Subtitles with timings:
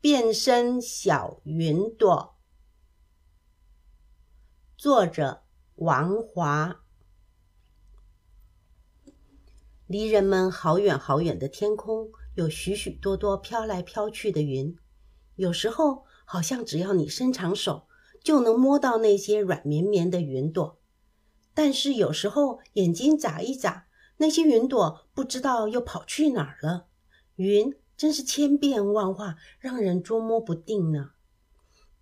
[0.00, 2.38] 变身小云朵，
[4.76, 5.42] 作者
[5.74, 6.84] 王华。
[9.88, 14.78] 离人们好远好远的天空，有许许多多飘来飘去的云。
[15.34, 17.88] 有时候，好像只要你伸长手，
[18.22, 20.80] 就能摸到那些软绵绵的云朵。
[21.52, 23.88] 但是有时候，眼睛眨一眨，
[24.18, 26.86] 那些云朵不知道又跑去哪儿了。
[27.34, 27.74] 云。
[27.98, 31.10] 真是千变万化，让人捉摸不定呢。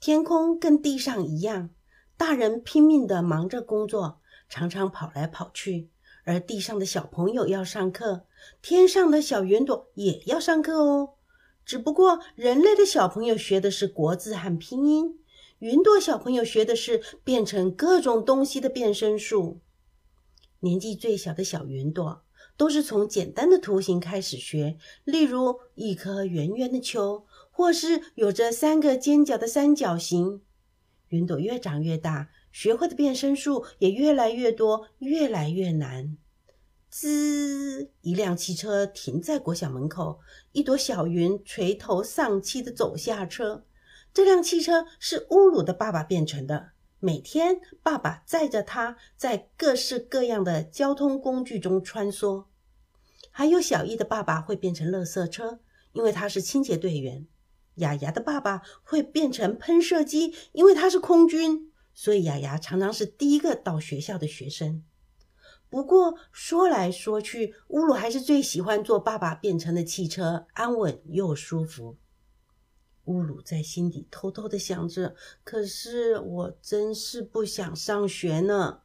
[0.00, 1.68] 天空跟地上一样，
[2.16, 5.90] 大人拼命的忙着工作，常常跑来跑去；
[6.24, 8.24] 而地上的小朋友要上课，
[8.62, 11.10] 天上的小云朵也要上课哦。
[11.66, 15.20] 只不过人类的小朋友学的是国字和拼音，
[15.58, 19.60] 云朵小朋友学的是变成各种东西的变身术。
[20.60, 22.22] 年纪最小的小云朵。
[22.56, 30.42] 都是从简单的图形开始学，例如一颗圆圆的球，或是有着三个尖角的三角形。
[31.08, 36.16] 云朵越长越大，学会的变身术也越来越多，越来越难。
[36.88, 37.90] 滋！
[38.02, 40.20] 一辆汽车停在国小门口，
[40.52, 43.64] 一朵小云垂头丧气地走下车。
[44.12, 46.72] 这辆汽车是乌鲁的爸爸变成的。
[47.00, 52.44] 每天，爸爸载着他在各式各样的交通工具中穿梭。
[53.32, 55.58] 还有小易的爸爸会变成垃圾车，
[55.92, 57.26] 因为他是清洁队员；
[57.76, 61.72] 雅雅的爸爸会变成喷射机，因为他是空军。
[61.94, 64.84] 所以雅雅常常是第一个到学校的学生。
[65.68, 71.96] 不过说来说去，乌鲁还是最喜欢坐爸爸变成的汽车，安稳又舒服。
[73.06, 78.80] 乌鲁在心底偷偷的想着：“可是我真是不想上学呢。”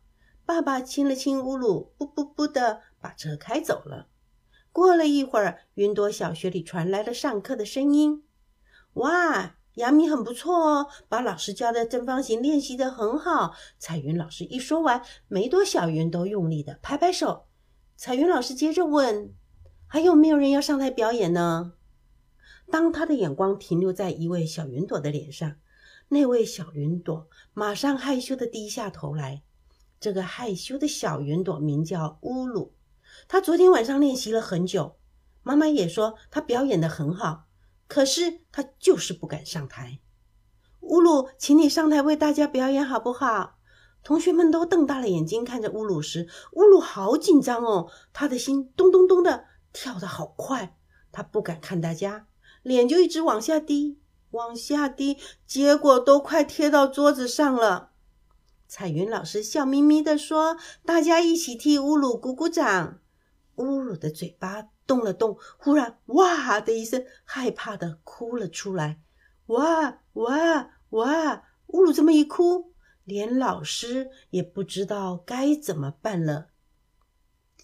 [0.45, 4.07] 爸爸亲了亲乌鲁，不不不的把车开走了。
[4.77, 8.23] 过了一会儿，云朵小学里传来了上课的声音
[8.93, 17.47] ：“哇，杨米很不错哦，把老师教的正方形练习的很好。”彩云老师一说完，每朵小云都用力的拍拍手。
[17.95, 19.33] 彩云老师接着问
[19.89, 21.73] ：“还有没有人要上台表演呢？”
[22.69, 25.55] 当他的眼光停留在一位小云朵的脸上，
[26.09, 29.41] 那位小云朵马上害羞的低下头来。
[29.99, 32.73] 这个害羞的小云朵名叫乌鲁，
[33.27, 34.97] 他昨天晚上练习了很久，
[35.43, 37.45] 妈妈也说他表演的很好，
[37.87, 39.99] 可是他就是不敢上台。
[40.81, 43.55] 乌鲁，请你上台为大家表演好不好？
[44.03, 50.77] 同学们都瞪大了眼睛看着乌鲁时，乌鲁好紧张哦，他的心咚咚咚的跳得好快，
[51.11, 52.27] 他不敢看大家。
[52.63, 53.99] 脸就一直往下低，
[54.31, 57.91] 往下低，结果都快贴到桌子上了。
[58.67, 62.99] 彩云老师笑眯眯地说：“大家一起替乌鲁鼓鼓掌。”
[63.57, 68.99] 乌鲁的嘴巴动了动，忽然“哇”的一声，害怕的哭了出来。
[69.47, 72.73] “哇哇哇！”乌鲁这么一哭，
[73.03, 76.47] 连老师也不知道该怎么办了。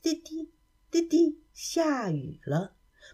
[0.02, 0.52] 滴滴
[0.92, 2.74] 滴滴，下雨了。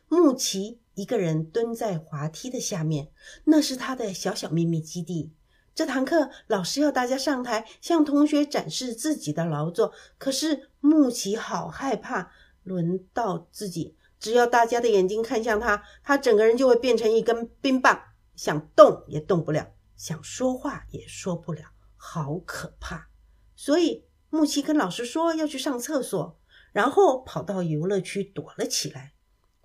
[0.10, 0.82] 穆奇。
[0.96, 3.10] 一个人蹲在滑梯的下面，
[3.46, 5.32] 那是他的小小秘密基地。
[5.74, 12.34] 这堂课老师要大家上台向同学展示自己的劳作，可是穆奇好害怕。
[12.64, 18.00] 轮到自己，只要大家的眼睛看向他，他整个人就会变成一根冰棒，
[18.36, 21.62] 想动也动不了，想说话也说不了，
[21.96, 23.10] 好可怕。
[23.56, 26.40] 所以木奇跟老师说要去上厕所，
[26.72, 29.14] 然后跑到游乐区躲了起来。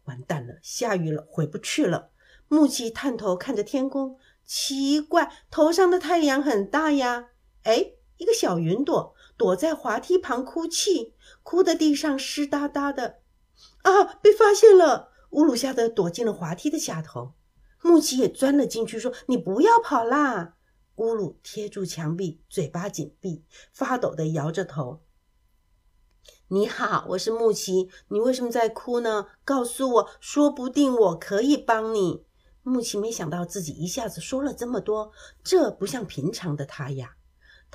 [0.04, 2.10] 完蛋了，下雨了，回不去了。
[2.48, 7.30] 木奇探头看着天空，奇怪，头上的太阳很大呀。
[7.62, 13.20] 哎，一个小云朵躲在滑梯旁哭泣，哭的地上湿哒哒的。
[13.82, 15.10] 啊，被发现了！
[15.30, 17.34] 乌鲁吓得躲进了滑梯的下头。
[17.82, 20.54] 木奇也钻了进去，说：“你不要跑啦！”
[20.96, 25.02] 乌鲁贴住墙壁，嘴巴紧闭，发抖的摇着头。
[26.48, 27.90] 你好，我是木奇。
[28.08, 29.26] 你为什么在哭呢？
[29.44, 32.24] 告诉我，说不定我可以帮你。
[32.62, 35.10] 木奇没想到自己一下子说了这么多，
[35.42, 37.16] 这不像平常的他呀。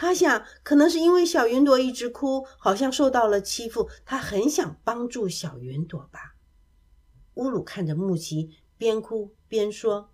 [0.01, 6.37] 他想，可能是因为小云朵一直哭，好像受到了欺负，他很想帮助小云朵吧。
[7.33, 10.13] 乌鲁看着木奇，边哭边说：“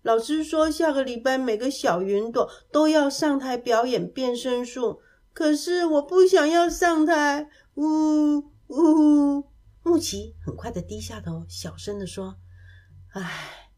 [0.00, 5.02] 老师说，下个礼拜每个小云朵都要上台表演变身术，
[5.34, 9.44] 可是我不想要上台。”呜呜！
[9.82, 12.36] 木奇很快的低下头，小声的说
[13.12, 13.70] ：“唉，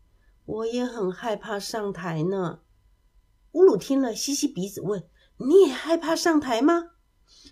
[0.45, 2.61] 我也很害怕上台呢。”
[3.51, 5.03] 乌鲁听了，吸吸鼻子问
[5.41, 6.91] ：“你也害怕上台吗？”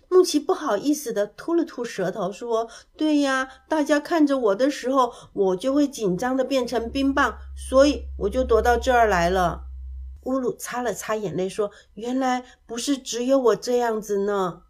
[0.09, 9.65] 木奇不好意思的吐了吐舌头，说：“对呀，大家看着我的时候，我就会紧张的变成冰棒，所以我就躲到这儿来了。”
[10.25, 14.63] 乌鲁擦了擦眼泪，说：“原来不是只有我这样子呢。”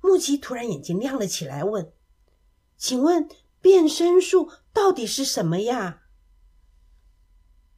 [0.00, 1.92] 木奇突然眼睛亮了起来，问
[2.76, 3.28] ：“请问
[3.60, 6.02] 变身术到底是什么呀？”“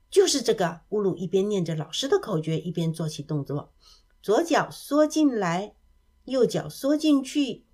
[0.08, 3.72] 就是这个。”乌鲁一边念着老师的口诀，一边做起动作
[4.24, 5.74] ：“左脚缩进来，
[6.24, 7.66] 右脚缩进去，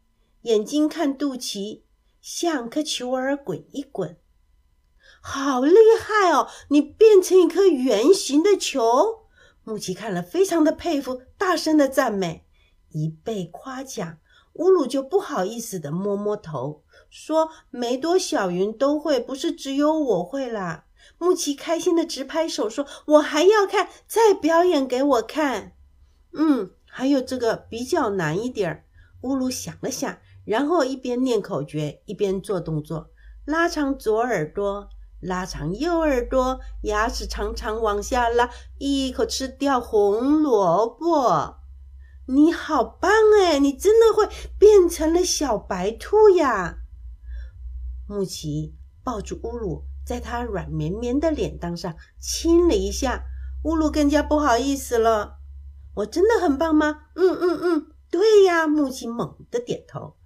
[0.43, 1.82] 眼睛看肚脐，
[2.20, 4.17] 像颗球儿滚一滚。”
[5.23, 6.49] 好厉害哦！
[6.70, 9.29] 你变成一颗圆形的球。
[9.62, 12.44] 木奇看了，非常的佩服，大声的赞美。
[12.88, 14.19] 一被夸奖，
[14.55, 20.87] 乌鲁就不好意思的摸摸头，说：“没多小云都会，不是只有我会啦。”
[21.17, 25.75] 木奇开心的直拍手，说：“我还要看，再表演给我看。”
[26.32, 28.85] 嗯，还有这个比较难一点儿。
[29.23, 33.11] 乌鲁想了想，然后一边念口诀，一边做动作，
[33.44, 34.88] 拉长左耳朵。
[35.21, 38.49] 拉长右耳朵，牙齿长长往下拉，
[38.79, 41.59] 一口吃掉红萝卜。
[42.25, 43.59] 你好棒哎！
[43.59, 44.26] 你真的会
[44.59, 46.79] 变成了小白兔呀！
[48.06, 48.75] 木奇
[49.05, 53.26] 抱住乌鲁，在他软绵绵的脸蛋上亲了一下。
[53.65, 55.39] 乌鲁更加不好意思了。
[55.94, 57.08] 我真的很棒吗？
[57.14, 58.66] 嗯嗯嗯，对呀。
[58.66, 60.16] 木奇猛地点头。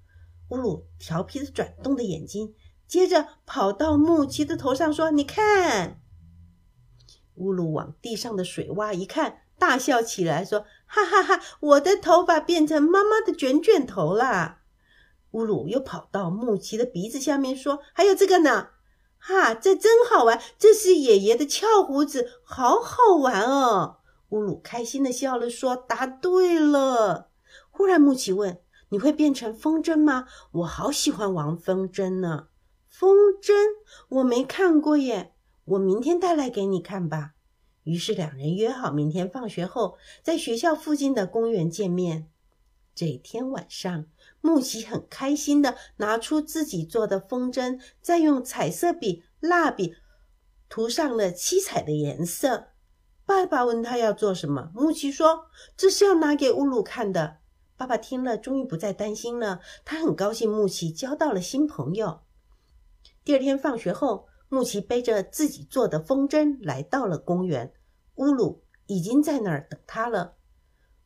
[0.51, 2.55] 乌鲁调皮的转动的眼睛。
[2.87, 6.01] 接着跑到木奇的头上，说：“你看。”
[7.37, 11.41] 乌鲁往地上的水洼一看，大笑起来，说：“哈哈哈！
[11.61, 14.61] 我的头发变成妈妈的卷卷头啦！”
[15.33, 18.69] 乌鲁又跑到木奇的鼻子下面，说：“还有这个呢，
[19.19, 20.41] 哈，这真好玩！
[20.59, 23.97] 这是爷爷的翘胡子，好好玩哦！”
[24.31, 27.31] 乌鲁开心的笑了，说：“答对了。”
[27.71, 28.61] 忽然，木奇问
[28.91, 30.27] ：“你会变成风筝吗？
[30.53, 32.49] 我好喜欢玩风筝呢。”
[32.89, 33.53] 风筝
[34.09, 35.35] 我没看过耶，
[35.65, 37.35] 我明天带来给你看吧。
[37.83, 42.31] 于是两人约好明天放学后在学校附近的公园见面。
[42.95, 44.07] 这天晚上，
[44.41, 49.97] 木奇很开心的拿出自己做的风筝，再用彩色笔、蜡笔
[50.69, 52.69] 涂上了七彩的颜色。
[53.27, 57.39] 爸爸问他要做什么，木奇说：“这是要拿给乌鲁看的。”
[57.77, 59.61] 爸爸听了，终于不再担心了。
[59.85, 62.21] 他很高兴木奇交到了新朋友。
[63.25, 67.73] 第二天放学后，木奇背着自己做的风筝来到了公园。
[68.17, 70.35] 乌鲁已经在那儿等他了。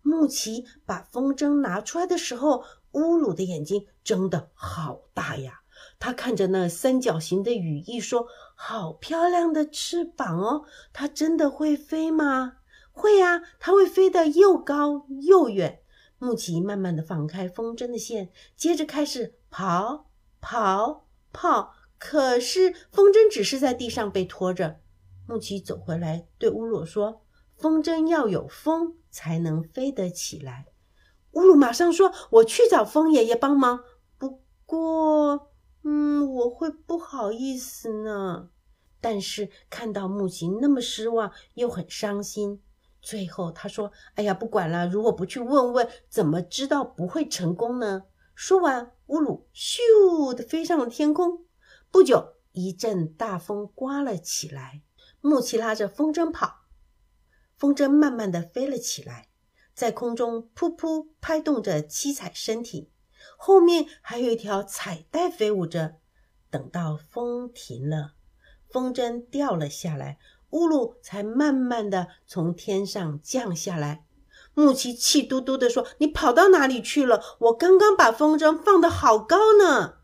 [0.03, 5.61] 木奇把风筝拿出来的时候，乌鲁的眼睛睁得好大呀！
[6.01, 8.27] 他看着那三角形的羽翼，说
[8.61, 10.65] ：“好漂亮的翅膀哦！
[10.93, 12.55] 它真的会飞吗
[12.91, 15.81] ？”“会呀，它会飞得又高又远。”
[16.19, 20.07] 木奇慢慢的放开风筝的线，接着开始跑
[20.41, 21.73] 跑跑。
[22.01, 24.81] 可是风筝只是在地上被拖着。
[25.29, 27.23] 木奇走回来，对乌鲁说
[27.57, 30.67] ：“风筝要有风才能飞得起来。”
[31.33, 33.85] 乌鲁马上说：“我去找风爷爷帮忙。
[34.19, 35.48] 不过，
[35.83, 38.51] 嗯，我会不好意思呢。”
[39.01, 42.61] 但是看到木奇那么失望，又很伤心，
[43.01, 48.05] 最后他说：“哎呀，不管了，如果不去问问，怎么知道不会成功呢？”
[48.35, 51.45] 说完，乌鲁咻的飞上了天空。
[51.91, 54.83] 不久，一阵大风刮了起来。
[55.21, 56.67] 木奇拉着风筝跑，
[57.57, 59.29] 风筝慢慢的飞了起来，
[59.75, 62.91] 在空中噗噗拍动着七彩身体，
[63.41, 65.95] 后面还有一条彩带飞舞着。
[66.51, 68.13] 等到风停了，
[68.69, 70.19] 风筝掉了下来，
[70.51, 74.05] 乌鲁才慢慢的从天上降下来。
[74.55, 77.23] 木奇气嘟嘟的说：“你跑到哪里去了？
[77.39, 79.99] 我刚刚把风筝放得好高呢。”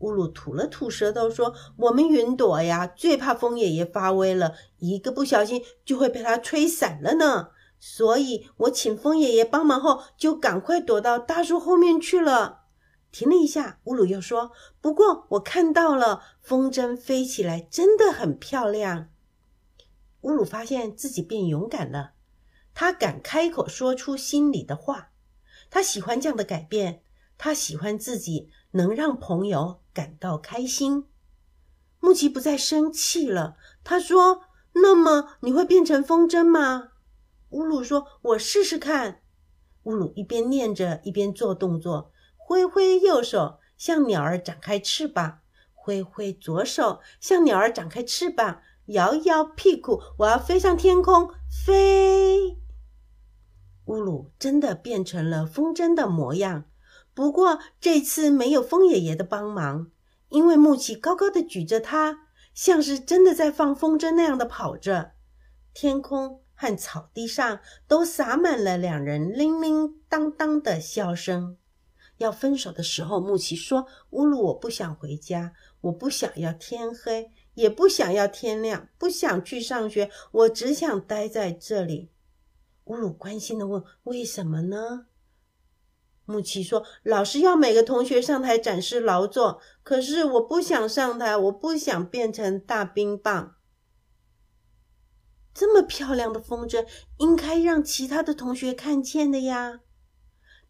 [0.00, 7.50] 乌鲁吐了吐舌头，说：“我们云朵呀，最怕风爷爷发威了，一个不小心就会被他吹散了呢。
[7.78, 12.64] 所以我请风爷爷帮忙后，就赶快躲到大树后面去了。”
[13.16, 19.08] 停了一下，乌鲁又说：“不过我看到了，风筝飞起来真的很漂亮。”
[20.20, 22.12] 乌鲁发现自己变勇敢了，
[22.74, 25.12] 他敢开口说出心里的话。
[25.70, 27.00] 他喜欢这样的改变，
[27.38, 29.80] 他喜欢自己能让朋友。
[29.94, 31.06] 感到开心，
[32.00, 33.56] 木奇不再生气了。
[33.82, 34.42] 他说
[34.84, 36.90] ：“那么你会变成风筝吗？”
[37.48, 39.22] 乌鲁说：“我试试看。”
[39.84, 42.12] 乌鲁一边念着，一边做动作，
[42.48, 45.40] 挥挥右手，向鸟儿展开翅膀；
[45.74, 51.28] 挥挥左手，向鸟儿展开翅膀；摇摇屁股，我要飞上天空，
[51.66, 52.56] 飞！
[53.86, 56.66] 乌鲁真的变成了风筝的模样。
[57.14, 59.90] 不过这次没有风爷爷的帮忙，
[60.28, 65.14] 因为木奇高高的举着它，像是真的在放风筝那样的跑着。
[65.74, 71.56] 天空和草地上都洒满了两人铃铃当当的笑声。
[72.18, 82.10] 要分手的时候，木奇说：“乌鲁，我不想回家，我不想要天黑，也不想要天亮，不想去上学，我只想待在这里。”
[82.84, 85.06] 乌鲁关心的问：“为什么呢？”
[86.24, 93.56] 木奇说：“老师要每个同学上台展示劳作，可是我不想上台，我不想变成大冰棒。
[95.54, 96.86] 这么漂亮的风筝，
[97.18, 99.80] 应该让其他的同学看见的呀。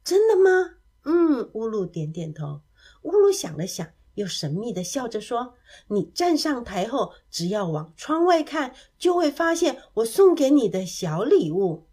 [0.05, 0.76] 真的吗？”
[1.07, 2.63] 嗯，乌鲁点点头。
[3.03, 5.55] 乌鲁想了想，又神秘的笑着说
[5.89, 11.87] ：“你站上台后，只要往窗外看，就会发现我送给你的小礼物。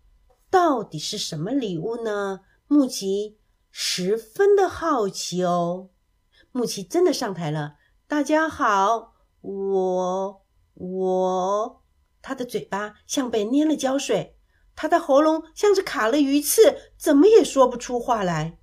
[0.50, 3.38] 到底是什么礼物呢？”木奇
[3.70, 5.90] 十分的好奇哦。
[6.52, 7.76] 木奇真的上台了。
[8.08, 10.42] 大家好，我
[10.74, 11.84] 我，
[12.20, 14.38] 他的嘴巴像被捏了胶水，
[14.76, 18.58] 他的喉咙像是卡了鱼刺，怎么也说不出话来。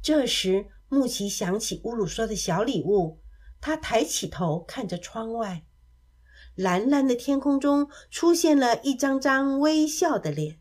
[0.00, 3.18] 这时，木奇想起乌鲁说的小礼物，
[3.60, 5.64] 他抬起头看着窗外，
[6.54, 10.60] 蓝蓝的天空中出现了一张张微笑的脸，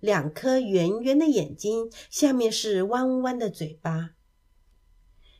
[0.00, 4.10] 两颗圆圆的眼睛，下面是弯弯的嘴巴，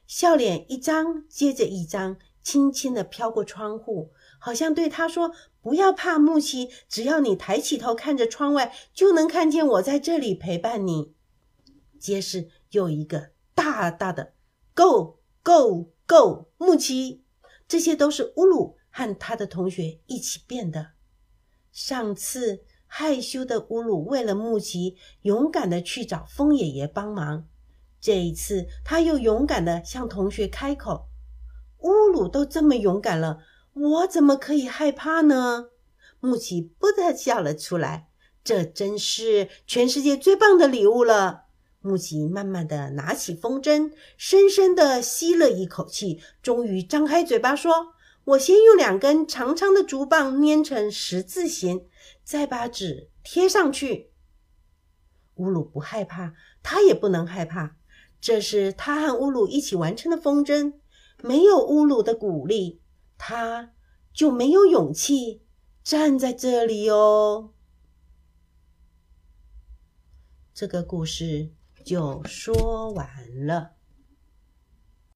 [0.07, 11.15] 笑脸一张接着一张，轻轻地飘过窗户，好像对他说：“不要怕，木奇，只要你抬起头看着窗外，就能看见我在这里陪伴你。”
[11.99, 13.31] 接着又一个。
[13.71, 14.33] 大大的
[14.75, 17.23] ，Go Go Go，木奇，
[17.69, 20.93] 这些都是乌鲁和他的同学一起变的。
[21.71, 27.47] 上次害羞的乌鲁为了木奇，勇敢的去找风爷爷帮忙。
[28.01, 31.09] 这一次，他又勇敢的向同学开口
[31.81, 33.41] ：“乌鲁都这么勇敢了，
[33.75, 35.67] 我怎么可以害怕呢？”
[36.21, 38.09] 木奇不得笑了出来。
[38.43, 41.48] 这真是全世界最棒的礼物了。
[41.81, 47.95] 木吉慢慢的拿起风筝，深深的吸了一口气，终于张开嘴巴说
[48.25, 51.87] ：“我先用两根长长的竹棒捏成十字形，
[52.25, 54.11] 再把纸贴上去。”
[55.37, 57.77] 乌鲁不害怕，他也不能害怕，
[58.21, 60.75] 这是他和乌鲁一起完成的风筝。
[61.23, 62.81] 没有乌鲁的鼓励，
[63.17, 63.73] 他
[64.13, 65.43] 就没有勇气
[65.85, 67.51] 站在这里哦。
[70.53, 71.51] 这个故事。
[71.89, 73.09] 就说完
[73.47, 73.78] 了。